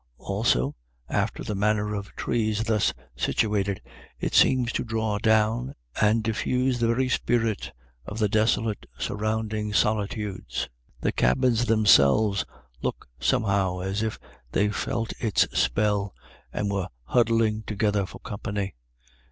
Also, 0.17 0.73
after 1.09 1.43
the 1.43 1.53
manner 1.53 1.93
of 1.93 2.15
trees 2.15 2.63
thus 2.63 2.91
situated, 3.15 3.83
it 4.19 4.33
seems 4.33 4.71
to 4.71 4.83
draw 4.83 5.19
down 5.19 5.75
and 6.01 6.23
diffuse 6.23 6.79
the 6.79 6.87
very 6.87 7.07
spirit 7.07 7.71
of 8.07 8.17
the 8.17 8.27
desolate 8.27 8.87
surrounding 8.97 9.73
solitudes. 9.73 10.67
The 11.01 11.11
cabins 11.11 11.65
themselves 11.65 12.45
look 12.81 13.07
somehow 13.19 13.81
as 13.81 14.01
if 14.01 14.17
they 14.53 14.69
felt 14.69 15.13
its 15.19 15.43
spell, 15.55 16.15
and 16.51 16.71
were 16.71 16.87
huddling 17.05 17.61
together 17.61 18.07
for 18.07 18.17
company. 18.21 18.73